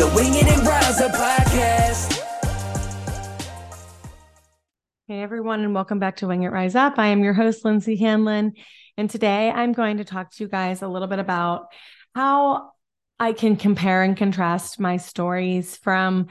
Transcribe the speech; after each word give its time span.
the 0.00 0.06
Wing 0.16 0.34
It 0.34 0.46
and 0.46 0.66
Rise 0.66 0.98
Up 1.02 1.12
podcast. 1.12 2.22
Hey 5.06 5.20
everyone, 5.20 5.60
and 5.60 5.74
welcome 5.74 5.98
back 5.98 6.16
to 6.16 6.26
Wing 6.26 6.42
It 6.42 6.48
Rise 6.48 6.74
Up. 6.74 6.98
I 6.98 7.08
am 7.08 7.22
your 7.22 7.34
host, 7.34 7.66
Lindsey 7.66 7.96
Hanlon. 7.96 8.54
And 8.96 9.10
today 9.10 9.50
I'm 9.50 9.74
going 9.74 9.98
to 9.98 10.04
talk 10.06 10.30
to 10.30 10.42
you 10.42 10.48
guys 10.48 10.80
a 10.80 10.88
little 10.88 11.06
bit 11.06 11.18
about 11.18 11.66
how 12.14 12.70
I 13.18 13.34
can 13.34 13.56
compare 13.56 14.02
and 14.02 14.16
contrast 14.16 14.80
my 14.80 14.96
stories 14.96 15.76
from 15.76 16.28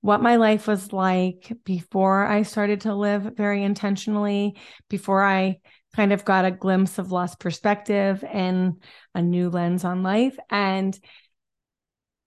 what 0.00 0.20
my 0.20 0.34
life 0.34 0.66
was 0.66 0.92
like 0.92 1.52
before 1.64 2.26
I 2.26 2.42
started 2.42 2.80
to 2.80 2.96
live 2.96 3.22
very 3.36 3.62
intentionally, 3.62 4.56
before 4.90 5.22
I 5.22 5.60
kind 5.94 6.12
of 6.12 6.24
got 6.24 6.46
a 6.46 6.50
glimpse 6.50 6.98
of 6.98 7.12
lost 7.12 7.38
perspective 7.38 8.24
and 8.28 8.82
a 9.14 9.22
new 9.22 9.50
lens 9.50 9.84
on 9.84 10.02
life, 10.02 10.36
and 10.50 10.98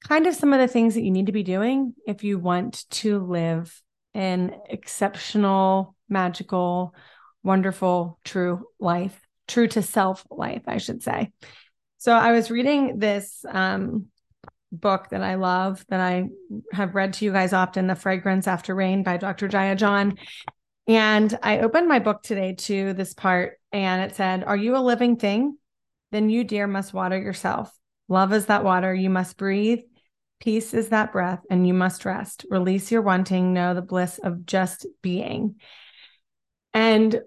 kind 0.03 0.27
of 0.27 0.35
some 0.35 0.53
of 0.53 0.59
the 0.59 0.67
things 0.67 0.95
that 0.95 1.03
you 1.03 1.11
need 1.11 1.25
to 1.27 1.31
be 1.31 1.43
doing 1.43 1.93
if 2.05 2.23
you 2.23 2.39
want 2.39 2.89
to 2.89 3.19
live 3.19 3.81
an 4.13 4.55
exceptional, 4.69 5.95
magical, 6.09 6.93
wonderful, 7.43 8.19
true 8.23 8.65
life, 8.79 9.19
true 9.47 9.67
to 9.67 9.81
self 9.81 10.25
life, 10.29 10.63
I 10.67 10.77
should 10.77 11.03
say. 11.03 11.31
So 11.97 12.13
I 12.13 12.31
was 12.31 12.51
reading 12.51 12.99
this 12.99 13.43
um, 13.49 14.07
book 14.71 15.09
that 15.09 15.23
I 15.23 15.35
love 15.35 15.85
that 15.89 15.99
I 15.99 16.29
have 16.71 16.95
read 16.95 17.13
to 17.13 17.25
you 17.25 17.31
guys 17.31 17.53
often, 17.53 17.87
The 17.87 17.95
Fragrance 17.95 18.47
After 18.47 18.75
Rain 18.75 19.03
by 19.03 19.17
Dr. 19.17 19.47
Jaya 19.47 19.75
John. 19.75 20.17
And 20.87 21.37
I 21.43 21.59
opened 21.59 21.87
my 21.87 21.99
book 21.99 22.21
today 22.23 22.53
to 22.53 22.93
this 22.93 23.13
part 23.13 23.59
and 23.71 24.09
it 24.09 24.15
said, 24.15 24.43
Are 24.43 24.55
you 24.55 24.77
a 24.77 24.79
living 24.79 25.17
thing? 25.17 25.57
Then 26.11 26.29
you, 26.29 26.43
dear, 26.43 26.67
must 26.67 26.93
water 26.93 27.19
yourself. 27.19 27.71
Love 28.07 28.31
is 28.31 28.45
that 28.45 28.63
water 28.63 28.93
you 28.93 29.09
must 29.09 29.37
breathe. 29.37 29.79
Peace 30.39 30.73
is 30.73 30.89
that 30.89 31.11
breath, 31.11 31.41
and 31.49 31.67
you 31.67 31.73
must 31.73 32.05
rest. 32.05 32.45
Release 32.49 32.91
your 32.91 33.01
wanting, 33.01 33.53
know 33.53 33.73
the 33.73 33.81
bliss 33.81 34.19
of 34.19 34.45
just 34.45 34.85
being. 35.01 35.55
And 36.73 37.21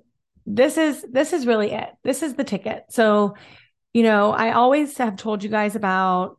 this 0.47 0.79
is 0.79 1.05
this 1.11 1.33
is 1.33 1.47
really 1.47 1.73
it. 1.73 1.91
This 2.05 2.23
is 2.23 2.35
the 2.35 2.45
ticket. 2.45 2.85
So, 2.91 3.35
you 3.93 4.03
know, 4.03 4.31
I 4.31 4.53
always 4.53 4.97
have 4.99 5.17
told 5.17 5.43
you 5.43 5.51
guys 5.51 5.77
about 5.77 6.37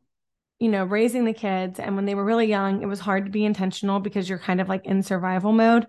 you 0.61 0.69
know, 0.69 0.83
raising 0.83 1.25
the 1.25 1.33
kids 1.33 1.80
and 1.80 1.95
when 1.95 2.05
they 2.05 2.14
were 2.14 2.23
really 2.23 2.45
young, 2.45 2.83
it 2.83 2.86
was 2.86 2.99
hard 2.99 3.25
to 3.25 3.31
be 3.31 3.44
intentional 3.44 3.99
because 3.99 4.30
you're 4.30 4.38
kind 4.38 4.61
of 4.61 4.69
like 4.69 4.86
in 4.86 5.02
survival 5.02 5.52
mode. 5.52 5.88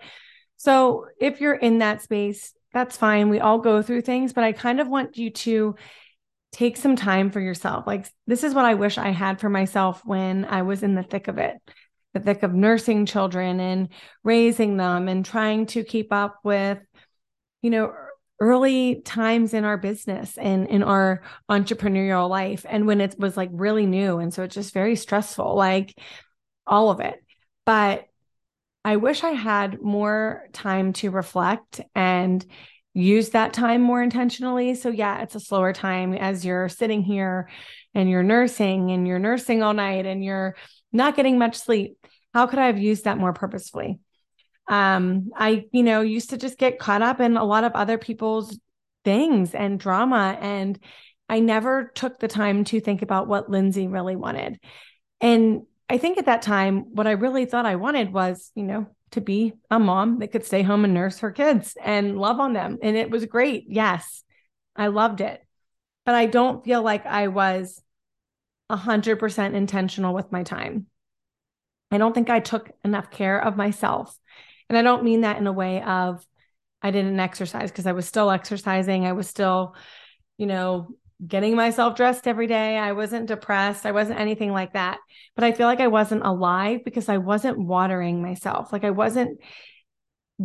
So, 0.57 1.09
if 1.21 1.43
you're 1.43 1.55
in 1.55 1.79
that 1.79 2.01
space, 2.01 2.55
that's 2.73 2.97
fine. 2.97 3.29
We 3.29 3.39
all 3.39 3.59
go 3.59 3.83
through 3.83 4.01
things, 4.01 4.33
but 4.33 4.45
I 4.45 4.53
kind 4.53 4.81
of 4.81 4.89
want 4.89 5.19
you 5.19 5.29
to 5.31 5.75
take 6.53 6.77
some 6.77 6.97
time 6.97 7.31
for 7.31 7.41
yourself. 7.41 7.87
Like, 7.87 8.07
this 8.27 8.45
is 8.45 8.55
what 8.55 8.65
I 8.65 8.75
wish 8.75 8.99
I 8.99 9.11
had 9.11 9.41
for 9.41 9.49
myself 9.49 10.03
when 10.05 10.45
I 10.45 10.63
was 10.63 10.83
in 10.83 10.95
the 10.95 11.03
thick 11.03 11.29
of 11.29 11.39
it, 11.39 11.57
the 12.15 12.21
thick 12.21 12.43
of 12.43 12.53
nursing 12.53 13.07
children 13.07 13.59
and 13.59 13.89
raising 14.23 14.77
them 14.77 15.09
and 15.09 15.25
trying 15.25 15.67
to 15.67 15.83
keep 15.83 16.13
up 16.13 16.39
with, 16.45 16.79
you 17.63 17.71
know, 17.71 17.95
early 18.39 19.01
times 19.03 19.55
in 19.55 19.65
our 19.65 19.77
business 19.77 20.37
and 20.37 20.67
in 20.67 20.83
our 20.83 21.23
entrepreneurial 21.51 22.29
life. 22.29 22.67
And 22.69 22.87
when 22.87 23.01
it 23.01 23.19
was 23.19 23.37
like 23.37 23.51
really 23.53 23.87
new. 23.87 24.19
And 24.19 24.35
so 24.35 24.43
it's 24.43 24.55
just 24.55 24.75
very 24.75 24.97
stressful, 24.97 25.55
like 25.55 25.97
all 26.67 26.91
of 26.91 27.01
it. 27.01 27.15
But 27.65 28.05
I 28.85 28.97
wish 28.97 29.23
I 29.23 29.31
had 29.31 29.81
more 29.81 30.49
time 30.53 30.93
to 30.95 31.13
reflect 31.13 31.81
and 31.95 32.45
use 32.95 33.31
that 33.31 33.53
time 33.53 33.83
more 33.83 34.03
intentionally. 34.03 34.75
So, 34.75 34.91
yeah, 34.91 35.23
it's 35.23 35.35
a 35.35 35.41
slower 35.41 35.73
time 35.73 36.15
as 36.15 36.45
you're 36.45 36.69
sitting 36.69 37.03
here 37.03 37.49
and 37.95 38.09
you're 38.09 38.23
nursing 38.23 38.91
and 38.91 39.07
you're 39.07 39.19
nursing 39.19 39.63
all 39.63 39.75
night 39.75 40.07
and 40.07 40.25
you're 40.25 40.57
not 40.93 41.17
getting 41.17 41.39
much 41.39 41.57
sleep. 41.57 41.97
How 42.35 42.47
could 42.47 42.59
I 42.59 42.67
have 42.67 42.79
used 42.79 43.05
that 43.05 43.19
more 43.19 43.33
purposefully? 43.33 43.99
Um, 44.69 45.31
I, 45.37 45.65
you 45.73 45.83
know, 45.83 46.01
used 46.03 46.31
to 46.31 46.39
just 46.39 46.59
get 46.59 46.79
caught 46.79 47.03
up 47.03 47.21
in 47.21 47.37
a 47.37 47.45
lot 47.45 47.65
of 47.65 47.73
other 47.73 47.99
people's 47.99 48.59
things 49.05 49.55
and 49.55 49.81
drama. 49.81 50.37
And 50.41 50.79
I 51.29 51.41
never 51.41 51.91
took 51.95 52.19
the 52.19 52.29
time 52.29 52.65
to 52.65 52.81
think 52.81 53.03
about 53.03 53.27
what 53.27 53.51
Lindsey 53.51 53.89
really 53.89 54.17
wanted. 54.17 54.59
And 55.21 55.63
I 55.89 55.99
think 55.99 56.19
at 56.19 56.27
that 56.27 56.43
time, 56.43 56.95
what 56.95 57.07
I 57.07 57.13
really 57.13 57.45
thought 57.45 57.67
I 57.67 57.77
wanted 57.77 58.13
was, 58.13 58.51
you 58.55 58.65
know, 58.65 58.87
to 59.13 59.21
be 59.21 59.55
a 59.71 59.79
mom 59.79 60.19
that 60.19 60.33
could 60.33 60.45
stay 60.45 60.63
home 60.63 60.85
and 60.85 60.95
nurse 60.95 61.21
her 61.21 61.31
kids 61.31 61.77
and 61.83 62.19
love 62.19 62.41
on 62.41 62.53
them. 62.53 62.79
And 62.83 62.97
it 62.97 63.11
was 63.11 63.25
great. 63.27 63.67
Yes, 63.69 64.23
I 64.75 64.89
loved 64.89 65.21
it. 65.21 65.41
But 66.05 66.15
I 66.15 66.27
don't 66.27 66.65
feel 66.65 66.83
like 66.83 67.07
I 67.07 67.29
was 67.29 67.81
100% 68.71 69.55
intentional 69.55 70.15
with 70.15 70.33
my 70.33 70.43
time. 70.43 70.87
I 71.91 71.99
don't 71.99 72.15
think 72.15 72.31
I 72.31 72.41
took 72.41 72.71
enough 72.85 73.11
care 73.11 73.39
of 73.39 73.57
myself. 73.57 74.19
And 74.69 74.79
I 74.79 74.83
don't 74.83 75.05
mean 75.05 75.21
that 75.21 75.37
in 75.37 75.47
a 75.47 75.53
way 75.53 75.83
of 75.83 76.27
I 76.81 76.91
didn't 76.91 77.21
exercise 77.21 77.71
because 77.71 77.87
I 77.87 77.93
was 77.93 78.07
still 78.07 78.31
exercising. 78.31 79.07
I 79.07 79.13
was 79.13 79.29
still, 79.29 79.77
you 80.39 80.47
know, 80.47 80.89
getting 81.27 81.55
myself 81.55 81.97
dressed 81.97 82.27
every 82.27 82.47
day. 82.47 82.77
I 82.77 82.93
wasn't 82.93 83.27
depressed. 83.27 83.87
I 83.87 83.93
wasn't 83.93 84.21
anything 84.21 84.53
like 84.53 84.73
that. 84.73 84.99
But 85.35 85.45
I 85.45 85.53
feel 85.53 85.67
like 85.67 85.81
I 85.81 85.89
wasn't 85.89 86.25
alive 86.25 86.85
because 86.85 87.09
I 87.09 87.19
wasn't 87.19 87.59
watering 87.59 88.23
myself. 88.23 88.73
Like 88.73 88.85
I 88.85 88.91
wasn't 88.91 89.41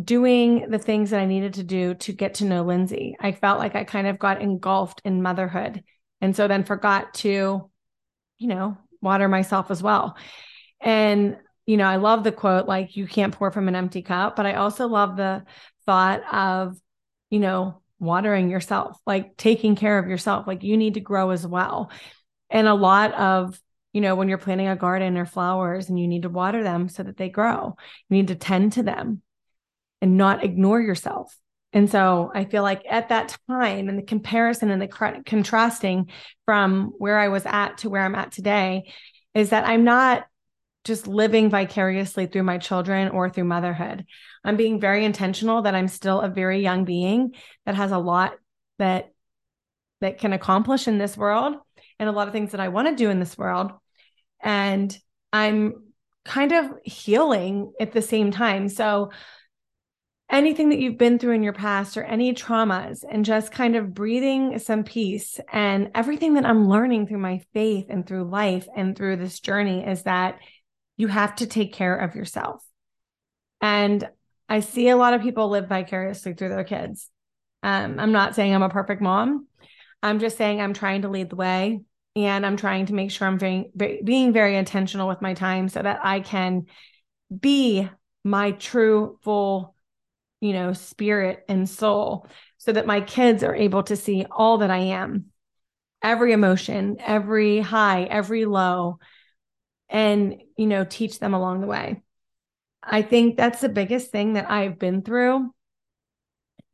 doing 0.00 0.70
the 0.70 0.78
things 0.78 1.10
that 1.10 1.20
I 1.20 1.26
needed 1.26 1.54
to 1.54 1.64
do 1.64 1.94
to 1.94 2.12
get 2.12 2.34
to 2.34 2.44
know 2.44 2.62
Lindsey. 2.62 3.16
I 3.18 3.32
felt 3.32 3.58
like 3.58 3.74
I 3.74 3.84
kind 3.84 4.06
of 4.06 4.18
got 4.18 4.40
engulfed 4.40 5.00
in 5.04 5.22
motherhood. 5.22 5.82
And 6.20 6.36
so 6.36 6.46
then 6.46 6.64
forgot 6.64 7.14
to, 7.14 7.70
you 8.38 8.46
know, 8.46 8.76
water 9.00 9.28
myself 9.28 9.70
as 9.70 9.82
well. 9.82 10.16
And, 10.80 11.38
you 11.66 11.76
know, 11.76 11.86
I 11.86 11.96
love 11.96 12.22
the 12.22 12.32
quote, 12.32 12.68
like, 12.68 12.96
you 12.96 13.06
can't 13.06 13.34
pour 13.34 13.50
from 13.50 13.66
an 13.66 13.74
empty 13.74 14.02
cup. 14.02 14.36
But 14.36 14.46
I 14.46 14.54
also 14.54 14.86
love 14.86 15.16
the 15.16 15.44
thought 15.86 16.22
of, 16.32 16.76
you 17.30 17.40
know, 17.40 17.82
watering 17.98 18.50
yourself, 18.50 18.98
like 19.06 19.36
taking 19.36 19.76
care 19.76 19.98
of 19.98 20.08
yourself. 20.08 20.46
Like 20.46 20.62
you 20.62 20.76
need 20.76 20.94
to 20.94 21.00
grow 21.00 21.30
as 21.30 21.46
well. 21.46 21.90
And 22.50 22.66
a 22.66 22.74
lot 22.74 23.12
of, 23.14 23.60
you 23.92 24.00
know, 24.00 24.14
when 24.14 24.28
you're 24.28 24.38
planting 24.38 24.68
a 24.68 24.76
garden 24.76 25.16
or 25.16 25.26
flowers 25.26 25.88
and 25.88 25.98
you 25.98 26.06
need 26.06 26.22
to 26.22 26.28
water 26.28 26.62
them 26.62 26.88
so 26.88 27.02
that 27.02 27.16
they 27.16 27.28
grow, 27.28 27.76
you 28.08 28.16
need 28.16 28.28
to 28.28 28.34
tend 28.34 28.72
to 28.74 28.82
them 28.82 29.22
and 30.00 30.16
not 30.16 30.44
ignore 30.44 30.80
yourself. 30.80 31.36
And 31.72 31.90
so 31.90 32.30
I 32.34 32.44
feel 32.44 32.62
like 32.62 32.82
at 32.88 33.10
that 33.10 33.36
time 33.48 33.88
and 33.88 33.98
the 33.98 34.02
comparison 34.02 34.70
and 34.70 34.80
the 34.80 35.22
contrasting 35.26 36.10
from 36.46 36.92
where 36.98 37.18
I 37.18 37.28
was 37.28 37.44
at 37.44 37.78
to 37.78 37.90
where 37.90 38.02
I'm 38.02 38.14
at 38.14 38.32
today 38.32 38.90
is 39.34 39.50
that 39.50 39.66
I'm 39.66 39.84
not 39.84 40.24
just 40.88 41.06
living 41.06 41.50
vicariously 41.50 42.26
through 42.26 42.42
my 42.42 42.58
children 42.58 43.10
or 43.10 43.30
through 43.30 43.44
motherhood. 43.44 44.04
I'm 44.42 44.56
being 44.56 44.80
very 44.80 45.04
intentional 45.04 45.62
that 45.62 45.76
I'm 45.76 45.86
still 45.86 46.20
a 46.20 46.28
very 46.28 46.60
young 46.60 46.84
being 46.84 47.34
that 47.66 47.76
has 47.76 47.92
a 47.92 47.98
lot 47.98 48.32
that 48.78 49.12
that 50.00 50.18
can 50.18 50.32
accomplish 50.32 50.88
in 50.88 50.98
this 50.98 51.16
world 51.16 51.56
and 51.98 52.08
a 52.08 52.12
lot 52.12 52.26
of 52.26 52.32
things 52.32 52.52
that 52.52 52.60
I 52.60 52.68
want 52.68 52.88
to 52.88 52.96
do 52.96 53.10
in 53.10 53.20
this 53.20 53.38
world. 53.38 53.72
And 54.40 54.96
I'm 55.32 55.92
kind 56.24 56.52
of 56.52 56.70
healing 56.84 57.72
at 57.80 57.92
the 57.92 58.02
same 58.02 58.30
time. 58.30 58.68
So 58.68 59.10
anything 60.30 60.68
that 60.68 60.78
you've 60.78 60.98
been 60.98 61.18
through 61.18 61.32
in 61.32 61.42
your 61.42 61.52
past 61.52 61.96
or 61.96 62.04
any 62.04 62.34
traumas 62.34 63.02
and 63.08 63.24
just 63.24 63.50
kind 63.50 63.76
of 63.76 63.94
breathing 63.94 64.58
some 64.58 64.84
peace 64.84 65.40
and 65.50 65.90
everything 65.94 66.34
that 66.34 66.44
I'm 66.44 66.68
learning 66.68 67.06
through 67.06 67.18
my 67.18 67.40
faith 67.54 67.86
and 67.88 68.06
through 68.06 68.30
life 68.30 68.68
and 68.76 68.94
through 68.94 69.16
this 69.16 69.40
journey 69.40 69.84
is 69.84 70.02
that 70.02 70.38
you 70.98 71.06
have 71.06 71.36
to 71.36 71.46
take 71.46 71.72
care 71.72 71.96
of 71.96 72.14
yourself. 72.14 72.62
And 73.62 74.06
I 74.48 74.60
see 74.60 74.88
a 74.88 74.96
lot 74.96 75.14
of 75.14 75.22
people 75.22 75.48
live 75.48 75.68
vicariously 75.68 76.34
through 76.34 76.50
their 76.50 76.64
kids. 76.64 77.08
Um, 77.62 77.98
I'm 77.98 78.12
not 78.12 78.34
saying 78.34 78.54
I'm 78.54 78.62
a 78.62 78.68
perfect 78.68 79.00
mom. 79.00 79.46
I'm 80.02 80.18
just 80.18 80.36
saying 80.36 80.60
I'm 80.60 80.74
trying 80.74 81.02
to 81.02 81.08
lead 81.08 81.30
the 81.30 81.36
way 81.36 81.80
and 82.14 82.44
I'm 82.44 82.56
trying 82.56 82.86
to 82.86 82.94
make 82.94 83.10
sure 83.10 83.26
I'm 83.26 83.38
being, 83.38 83.72
being 84.04 84.32
very 84.32 84.56
intentional 84.56 85.08
with 85.08 85.22
my 85.22 85.34
time 85.34 85.68
so 85.68 85.82
that 85.82 86.00
I 86.04 86.20
can 86.20 86.66
be 87.36 87.88
my 88.24 88.52
true, 88.52 89.18
full, 89.22 89.74
you 90.40 90.52
know, 90.52 90.72
spirit 90.72 91.44
and 91.48 91.68
soul 91.68 92.26
so 92.58 92.72
that 92.72 92.86
my 92.86 93.00
kids 93.00 93.42
are 93.42 93.54
able 93.54 93.84
to 93.84 93.96
see 93.96 94.26
all 94.30 94.58
that 94.58 94.70
I 94.70 94.78
am 94.78 95.26
every 96.02 96.32
emotion, 96.32 96.96
every 97.00 97.58
high, 97.58 98.04
every 98.04 98.44
low, 98.44 98.98
and, 99.88 100.42
you 100.56 100.66
know, 100.66 100.84
teach 100.84 101.18
them 101.18 101.34
along 101.34 101.60
the 101.60 101.66
way. 101.66 102.02
I 102.82 103.02
think 103.02 103.36
that's 103.36 103.60
the 103.60 103.68
biggest 103.68 104.10
thing 104.10 104.34
that 104.34 104.50
I've 104.50 104.78
been 104.78 105.02
through, 105.02 105.52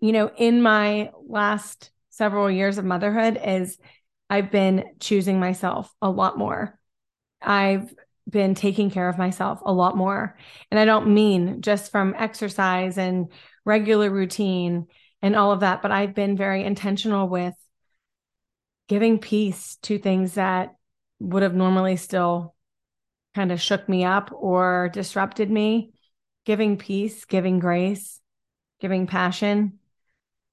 you 0.00 0.12
know, 0.12 0.30
in 0.36 0.62
my 0.62 1.10
last 1.26 1.90
several 2.10 2.50
years 2.50 2.78
of 2.78 2.84
motherhood 2.84 3.40
is 3.44 3.78
I've 4.30 4.50
been 4.50 4.84
choosing 5.00 5.40
myself 5.40 5.92
a 6.00 6.10
lot 6.10 6.38
more. 6.38 6.78
I've 7.40 7.92
been 8.28 8.54
taking 8.54 8.90
care 8.90 9.08
of 9.08 9.18
myself 9.18 9.60
a 9.64 9.72
lot 9.72 9.96
more. 9.96 10.36
And 10.70 10.78
I 10.78 10.84
don't 10.84 11.14
mean 11.14 11.60
just 11.60 11.90
from 11.90 12.14
exercise 12.16 12.96
and 12.96 13.30
regular 13.64 14.10
routine 14.10 14.86
and 15.22 15.36
all 15.36 15.52
of 15.52 15.60
that, 15.60 15.82
but 15.82 15.90
I've 15.90 16.14
been 16.14 16.36
very 16.36 16.64
intentional 16.64 17.28
with 17.28 17.54
giving 18.88 19.18
peace 19.18 19.78
to 19.82 19.98
things 19.98 20.34
that 20.34 20.74
would 21.18 21.42
have 21.42 21.54
normally 21.54 21.96
still 21.96 22.53
kind 23.34 23.52
of 23.52 23.60
shook 23.60 23.88
me 23.88 24.04
up 24.04 24.30
or 24.32 24.90
disrupted 24.92 25.50
me, 25.50 25.92
giving 26.44 26.76
peace, 26.76 27.24
giving 27.24 27.58
grace, 27.58 28.20
giving 28.80 29.06
passion, 29.06 29.78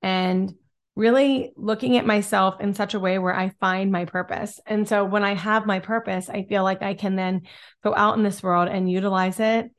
and 0.01 0.53
really 0.95 1.51
looking 1.55 1.97
at 1.97 2.05
myself 2.05 2.59
in 2.59 2.73
such 2.73 2.93
a 2.93 2.99
way 2.99 3.17
where 3.17 3.35
I 3.35 3.49
find 3.59 3.91
my 3.91 4.05
purpose. 4.05 4.59
And 4.65 4.87
so 4.87 5.05
when 5.05 5.23
I 5.23 5.35
have 5.35 5.65
my 5.65 5.79
purpose, 5.79 6.29
I 6.29 6.43
feel 6.43 6.63
like 6.63 6.81
I 6.81 6.93
can 6.93 7.15
then 7.15 7.43
go 7.83 7.95
out 7.95 8.17
in 8.17 8.23
this 8.23 8.43
world 8.43 8.67
and 8.67 8.91
utilize 8.91 9.39
it 9.39 9.71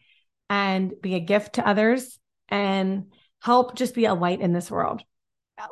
and 0.49 0.93
be 1.01 1.15
a 1.15 1.21
gift 1.21 1.55
to 1.55 1.69
others 1.69 2.19
and 2.49 3.13
help 3.41 3.77
just 3.77 3.95
be 3.95 4.07
a 4.07 4.15
light 4.15 4.41
in 4.41 4.53
this 4.53 4.71
world. 4.71 5.03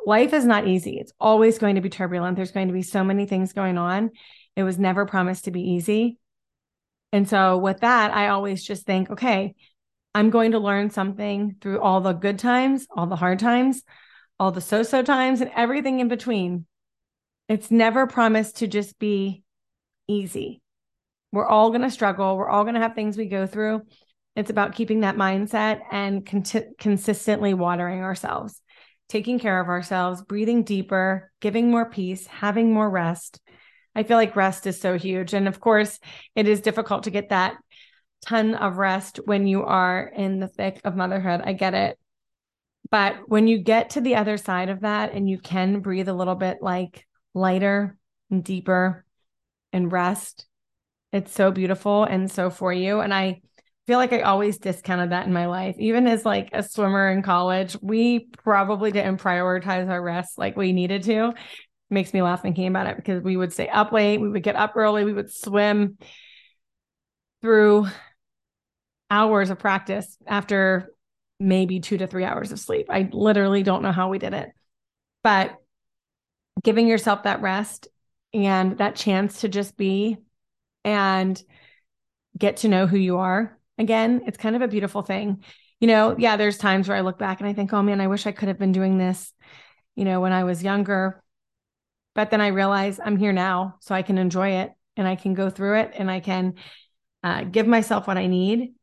Life 0.05 0.33
is 0.33 0.45
not 0.45 0.67
easy. 0.67 0.99
It's 0.99 1.13
always 1.19 1.57
going 1.57 1.75
to 1.75 1.81
be 1.81 1.89
turbulent. 1.89 2.35
There's 2.35 2.51
going 2.51 2.67
to 2.67 2.73
be 2.73 2.83
so 2.83 3.03
many 3.03 3.25
things 3.25 3.53
going 3.53 3.77
on. 3.77 4.11
It 4.55 4.63
was 4.63 4.77
never 4.77 5.05
promised 5.05 5.45
to 5.45 5.51
be 5.51 5.61
easy. 5.71 6.19
And 7.11 7.27
so 7.27 7.57
with 7.57 7.81
that, 7.81 8.13
I 8.13 8.29
always 8.29 8.63
just 8.63 8.85
think, 8.85 9.09
okay, 9.11 9.55
I'm 10.13 10.29
going 10.29 10.51
to 10.51 10.59
learn 10.59 10.89
something 10.89 11.55
through 11.61 11.81
all 11.81 12.01
the 12.01 12.13
good 12.13 12.39
times, 12.39 12.87
all 12.95 13.07
the 13.07 13.15
hard 13.15 13.39
times 13.39 13.83
all 14.41 14.51
the 14.51 14.59
so 14.59 14.81
so 14.81 15.03
times, 15.03 15.39
and 15.39 15.51
everything 15.55 15.99
in 15.99 16.07
between. 16.07 16.65
It's 17.47 17.69
never 17.69 18.07
promised 18.07 18.57
to 18.57 18.67
just 18.67 18.97
be 18.97 19.43
easy. 20.07 20.63
We're 21.31 21.47
all 21.47 21.69
going 21.69 21.83
to 21.83 21.91
struggle. 21.91 22.35
We're 22.35 22.49
all 22.49 22.63
going 22.63 22.73
to 22.73 22.81
have 22.81 22.95
things 22.95 23.17
we 23.17 23.27
go 23.27 23.45
through. 23.45 23.83
It's 24.35 24.49
about 24.49 24.73
keeping 24.73 25.01
that 25.01 25.15
mindset 25.15 25.81
and 25.91 26.25
con- 26.25 26.73
consistently 26.79 27.53
watering 27.53 28.01
ourselves, 28.01 28.59
taking 29.09 29.37
care 29.37 29.61
of 29.61 29.67
ourselves, 29.67 30.23
breathing 30.23 30.63
deeper, 30.63 31.31
giving 31.39 31.69
more 31.69 31.87
peace, 31.87 32.25
having 32.25 32.73
more 32.73 32.89
rest. 32.89 33.39
I 33.95 34.03
feel 34.03 34.17
like 34.17 34.35
rest 34.35 34.67
is 34.67 34.79
so 34.79 34.97
huge. 34.97 35.33
And 35.33 35.47
of 35.47 35.59
course, 35.59 35.99
it 36.35 36.47
is 36.47 36.61
difficult 36.61 37.03
to 37.03 37.11
get 37.11 37.29
that 37.29 37.55
ton 38.25 38.55
of 38.55 38.77
rest 38.77 39.19
when 39.25 39.47
you 39.47 39.63
are 39.63 40.11
in 40.15 40.39
the 40.39 40.47
thick 40.47 40.81
of 40.83 40.95
motherhood. 40.95 41.41
I 41.43 41.53
get 41.53 41.73
it. 41.73 41.97
But 42.89 43.29
when 43.29 43.47
you 43.47 43.57
get 43.57 43.91
to 43.91 44.01
the 44.01 44.15
other 44.15 44.37
side 44.37 44.69
of 44.69 44.81
that 44.81 45.13
and 45.13 45.29
you 45.29 45.39
can 45.39 45.79
breathe 45.79 46.09
a 46.09 46.13
little 46.13 46.35
bit 46.35 46.57
like 46.61 47.07
lighter 47.33 47.97
and 48.29 48.43
deeper 48.43 49.05
and 49.71 49.91
rest, 49.91 50.45
it's 51.13 51.33
so 51.33 51.51
beautiful 51.51 52.03
and 52.03 52.29
so 52.29 52.49
for 52.49 52.71
you. 52.71 52.99
And 52.99 53.13
I 53.13 53.41
feel 53.87 53.97
like 53.97 54.13
I 54.13 54.21
always 54.21 54.57
discounted 54.57 55.11
that 55.11 55.25
in 55.25 55.33
my 55.33 55.47
life. 55.47 55.75
Even 55.79 56.07
as 56.07 56.25
like 56.25 56.49
a 56.53 56.63
swimmer 56.63 57.09
in 57.09 57.23
college, 57.23 57.75
we 57.81 58.27
probably 58.43 58.91
didn't 58.91 59.21
prioritize 59.21 59.89
our 59.89 60.01
rest 60.01 60.37
like 60.37 60.55
we 60.55 60.71
needed 60.71 61.03
to. 61.03 61.33
Makes 61.91 62.13
me 62.13 62.21
laugh 62.21 62.41
thinking 62.41 62.67
about 62.67 62.87
it 62.87 62.95
because 62.95 63.21
we 63.21 63.37
would 63.37 63.53
stay 63.53 63.67
up 63.67 63.91
late, 63.91 64.19
we 64.19 64.29
would 64.29 64.43
get 64.43 64.55
up 64.55 64.73
early, 64.75 65.05
we 65.05 65.13
would 65.13 65.31
swim 65.31 65.97
through 67.41 67.87
hours 69.09 69.49
of 69.49 69.59
practice 69.59 70.17
after 70.25 70.89
maybe 71.37 71.81
two 71.81 71.97
to 71.97 72.07
three 72.07 72.23
hours 72.23 72.51
of 72.51 72.59
sleep. 72.59 72.87
I 72.89 73.09
literally 73.11 73.61
don't 73.61 73.83
know 73.83 73.91
how 73.91 74.09
we 74.09 74.19
did 74.19 74.33
it. 74.33 74.51
But 75.21 75.57
giving 76.63 76.87
yourself 76.87 77.23
that 77.23 77.41
rest 77.41 77.87
and 78.33 78.77
that 78.77 78.95
chance 78.95 79.41
to 79.41 79.49
just 79.49 79.75
be 79.75 80.17
and 80.85 81.41
get 82.37 82.57
to 82.57 82.69
know 82.69 82.87
who 82.87 82.97
you 82.97 83.17
are 83.17 83.59
again, 83.77 84.21
it's 84.27 84.37
kind 84.37 84.55
of 84.55 84.61
a 84.61 84.67
beautiful 84.67 85.01
thing. 85.01 85.43
You 85.79 85.87
know, 85.87 86.15
yeah, 86.17 86.37
there's 86.37 86.57
times 86.57 86.87
where 86.87 86.95
I 86.95 87.01
look 87.01 87.17
back 87.19 87.39
and 87.39 87.49
I 87.49 87.53
think, 87.53 87.73
oh 87.73 87.81
man, 87.81 87.99
I 87.99 88.07
wish 88.07 88.25
I 88.25 88.31
could 88.31 88.47
have 88.47 88.59
been 88.59 88.71
doing 88.71 88.97
this, 88.97 89.33
you 89.95 90.05
know, 90.05 90.21
when 90.21 90.31
I 90.31 90.43
was 90.43 90.63
younger. 90.63 91.21
But 92.13 92.31
then 92.31 92.41
I 92.41 92.47
realize 92.47 92.99
I'm 93.03 93.17
here 93.17 93.33
now, 93.33 93.75
so 93.79 93.95
I 93.95 94.01
can 94.01 94.17
enjoy 94.17 94.49
it 94.61 94.71
and 94.97 95.07
I 95.07 95.15
can 95.15 95.33
go 95.33 95.49
through 95.49 95.79
it 95.79 95.91
and 95.95 96.11
I 96.11 96.19
can 96.19 96.55
uh, 97.23 97.43
give 97.43 97.67
myself 97.67 98.07
what 98.07 98.17
I 98.17 98.27
need 98.27 98.73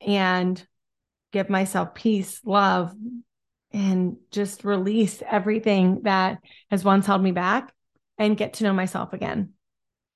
and 0.00 0.64
give 1.32 1.50
myself 1.50 1.94
peace, 1.94 2.40
love, 2.44 2.94
and 3.72 4.16
just 4.30 4.64
release 4.64 5.22
everything 5.28 6.02
that 6.04 6.38
has 6.70 6.84
once 6.84 7.06
held 7.06 7.22
me 7.22 7.32
back 7.32 7.72
and 8.16 8.36
get 8.36 8.54
to 8.54 8.64
know 8.64 8.72
myself 8.72 9.12
again. 9.12 9.52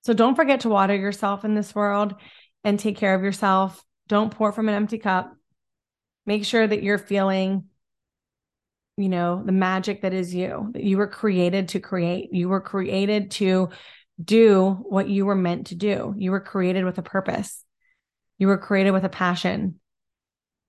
So 0.05 0.13
don't 0.13 0.35
forget 0.35 0.61
to 0.61 0.69
water 0.69 0.97
yourself 0.97 1.45
in 1.45 1.55
this 1.55 1.75
world 1.75 2.15
and 2.65 2.79
take 2.79 2.97
care 2.97 3.15
of 3.15 3.23
yourself. 3.23 3.85
Don't 4.09 4.33
pour 4.33 4.53
from 4.53 4.69
an 4.69 4.75
empty 4.75 4.99
cup. 4.99 5.35
Make 6.27 6.45
sure 6.45 6.67
that 6.67 6.83
you're 6.83 6.99
feeling, 6.99 7.65
you 9.03 9.09
know, 9.09 9.43
the 9.45 9.53
magic 9.53 10.03
that 10.03 10.13
is 10.13 10.33
you, 10.33 10.71
that 10.75 10.85
you 10.85 10.97
were 10.97 11.09
created 11.09 11.69
to 11.71 11.81
create. 11.81 12.33
You 12.33 12.49
were 12.49 12.61
created 12.61 13.33
to 13.33 13.71
do 14.23 14.79
what 14.89 15.09
you 15.09 15.27
were 15.27 15.35
meant 15.35 15.69
to 15.69 15.75
do. 15.75 16.15
You 16.17 16.31
were 16.31 16.41
created 16.41 16.85
with 16.85 16.99
a 16.99 17.03
purpose. 17.03 17.65
You 18.39 18.47
were 18.47 18.59
created 18.59 18.93
with 18.93 19.05
a 19.05 19.09
passion. 19.09 19.81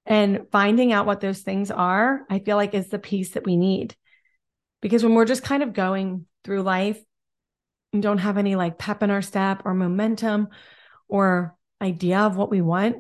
And 0.08 0.48
finding 0.52 0.92
out 0.92 1.06
what 1.06 1.22
those 1.22 1.42
things 1.42 1.70
are, 1.70 2.22
I 2.28 2.40
feel 2.40 2.58
like 2.58 2.74
is 2.74 2.90
the 2.90 2.98
piece 2.98 3.32
that 3.32 3.46
we 3.46 3.56
need. 3.56 3.96
Because 4.82 5.04
when 5.04 5.14
we're 5.14 5.26
just 5.26 5.44
kind 5.44 5.62
of 5.62 5.74
going 5.74 6.26
through 6.44 6.64
life 6.64 7.00
and 7.94 8.02
don't 8.02 8.18
have 8.18 8.40
any 8.40 8.56
like 8.56 8.80
pep 8.80 9.04
in 9.04 9.12
our 9.12 9.22
step 9.22 9.62
or 9.64 9.76
momentum 9.76 10.48
or 11.08 11.56
idea 11.80 12.20
of 12.20 12.36
what 12.36 12.50
we 12.50 12.62
want, 12.62 12.98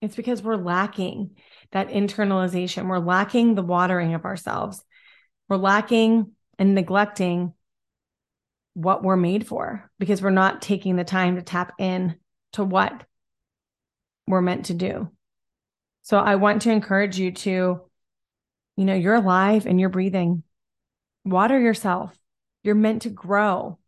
it's 0.00 0.16
because 0.16 0.42
we're 0.42 0.56
lacking 0.56 1.36
that 1.72 1.88
internalization. 1.88 2.88
We're 2.88 2.98
lacking 2.98 3.54
the 3.54 3.62
watering 3.62 4.14
of 4.14 4.24
ourselves. 4.24 4.82
We're 5.48 5.56
lacking 5.56 6.32
and 6.58 6.74
neglecting 6.74 7.54
what 8.74 9.02
we're 9.02 9.16
made 9.16 9.46
for 9.46 9.90
because 9.98 10.22
we're 10.22 10.30
not 10.30 10.62
taking 10.62 10.96
the 10.96 11.04
time 11.04 11.36
to 11.36 11.42
tap 11.42 11.72
in 11.78 12.16
to 12.52 12.64
what 12.64 13.04
we're 14.26 14.40
meant 14.40 14.66
to 14.66 14.74
do. 14.74 15.10
So 16.02 16.18
I 16.18 16.36
want 16.36 16.62
to 16.62 16.70
encourage 16.70 17.18
you 17.18 17.32
to, 17.32 17.82
you 18.76 18.84
know, 18.84 18.94
you're 18.94 19.14
alive 19.14 19.66
and 19.66 19.78
you're 19.78 19.88
breathing. 19.88 20.42
Water 21.24 21.58
yourself. 21.60 22.16
You're 22.62 22.74
meant 22.74 23.02
to 23.02 23.10
grow. 23.10 23.78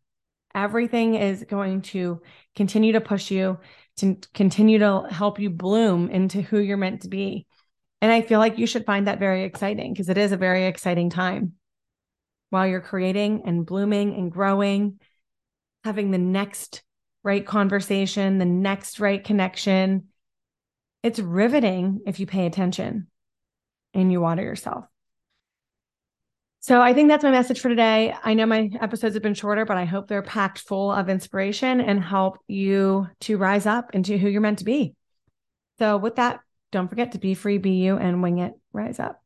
Everything 0.55 1.15
is 1.15 1.45
going 1.49 1.83
to 1.83 2.21
continue 2.55 2.93
to 2.93 3.01
push 3.01 3.31
you 3.31 3.59
to 3.99 4.17
continue 4.35 4.79
to 4.79 5.07
help 5.11 5.39
you 5.39 5.51
bloom 5.51 6.09
into 6.11 6.43
who 6.43 6.59
you're 6.59 6.77
meant 6.77 7.03
to 7.03 7.09
be. 7.09 7.47
And 8.01 8.11
I 8.11 8.23
feel 8.23 8.39
like 8.39 8.59
you 8.59 8.67
should 8.67 8.87
find 8.87 9.07
that 9.07 9.19
very 9.19 9.45
exciting 9.45 9.93
because 9.93 10.09
it 10.09 10.19
is 10.19 10.33
a 10.33 10.37
very 10.37 10.67
exciting 10.67 11.11
time 11.11 11.53
while 12.51 12.67
you're 12.67 12.81
creating 12.81 13.43
and 13.47 13.65
blooming 13.65 14.15
and 14.15 14.31
growing, 14.31 15.01
having 15.85 16.11
the 16.11 16.19
next 16.19 16.83
right 17.23 17.47
conversation, 17.47 18.39
the 18.39 18.45
next 18.45 19.01
right 19.01 19.23
connection, 19.23 20.09
it's 21.03 21.19
riveting 21.19 22.01
if 22.07 22.21
you 22.21 22.27
pay 22.27 22.47
attention 22.47 23.07
and 23.95 24.13
you 24.13 24.21
water 24.21 24.43
yourself. 24.43 24.85
So 26.63 26.81
I 26.81 26.95
think 26.95 27.09
that's 27.09 27.25
my 27.25 27.33
message 27.33 27.59
for 27.59 27.69
today. 27.69 28.15
I 28.23 28.35
know 28.35 28.47
my 28.47 28.71
episodes 28.81 29.15
have 29.15 29.23
been 29.23 29.35
shorter, 29.35 29.65
but 29.65 29.77
I 29.77 29.85
hope 29.85 30.07
they're 30.07 30.23
packed 30.23 30.61
full 30.61 30.93
of 30.93 31.09
inspiration 31.09 31.81
and 31.81 32.01
help 32.01 32.39
you 32.47 33.09
to 33.23 33.37
rise 33.37 33.67
up 33.67 33.97
into 33.97 34.17
who 34.17 34.29
you're 34.29 34.41
meant 34.41 34.61
to 34.61 34.65
be. 34.65 34.95
So 35.81 35.97
with 35.97 36.15
that, 36.17 36.39
don't 36.71 36.87
forget 36.87 37.13
to 37.13 37.19
be 37.19 37.35
free, 37.35 37.59
be 37.59 37.73
you, 37.73 37.97
and 37.97 38.23
wing 38.23 38.39
it, 38.39 38.53
rise 38.73 39.01
up. 39.01 39.21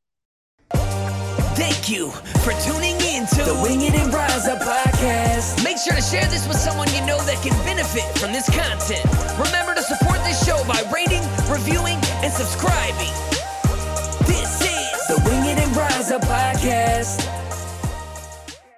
Thank 0.70 1.90
you 1.90 2.08
for 2.40 2.52
tuning 2.64 2.96
in 3.04 3.26
to 3.26 3.42
the 3.44 3.60
Wing 3.62 3.82
It 3.82 3.94
and 3.94 4.14
Rise 4.14 4.48
Up 4.48 4.60
podcast. 4.60 5.62
Make 5.62 5.76
sure 5.76 5.94
to 5.94 6.00
share 6.00 6.24
this 6.26 6.48
with 6.48 6.56
someone 6.56 6.88
you 6.94 7.04
know 7.04 7.18
that 7.18 7.38
can 7.42 7.52
benefit 7.66 8.18
from 8.18 8.32
this 8.32 8.48
content. 8.48 9.04
Remember 9.38 9.74
to 9.74 9.82
support 9.82 10.24
this 10.24 10.42
show 10.42 10.56
by 10.66 10.80
rating, 10.90 11.22
reviewing, 11.52 11.98
and 12.24 12.32
subscribing. 12.32 13.25